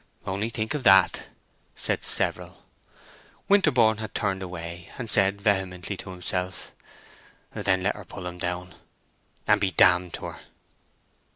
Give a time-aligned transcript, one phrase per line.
[0.25, 1.27] "Only think of that!"
[1.75, 2.63] said several.
[3.47, 6.71] Winterborne had turned away, and said vehemently to himself,
[7.53, 8.73] "Then let her pull 'em down,
[9.47, 10.39] and be d—d to her!"